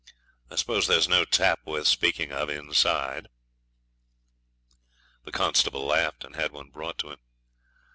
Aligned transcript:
I 0.49 0.55
suppose 0.55 0.87
there's 0.87 1.07
no 1.07 1.25
tap 1.25 1.59
worth 1.63 1.85
speaking 1.85 2.31
of 2.31 2.49
inside.' 2.49 3.27
The 5.25 5.31
constable 5.31 5.85
laughed, 5.85 6.23
and 6.23 6.35
had 6.35 6.51
one 6.51 6.71
brought 6.71 6.97
to 6.97 7.11
him. 7.11 7.19